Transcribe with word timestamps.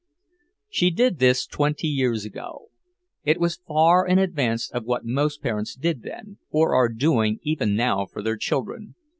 She 0.67 0.89
did 0.89 1.19
this 1.19 1.45
twenty 1.45 1.85
years 1.87 2.25
ago. 2.25 2.69
It 3.23 3.39
was 3.39 3.61
far 3.67 4.03
in 4.07 4.17
advance 4.17 4.71
of 4.71 4.83
what 4.85 5.05
most 5.05 5.43
parents 5.43 5.75
did 5.75 6.01
then 6.01 6.39
or 6.49 6.73
are 6.73 6.89
doing 6.89 7.37
even 7.43 7.75
now 7.75 8.07
for 8.07 8.23
their 8.23 8.35
children. 8.37 8.95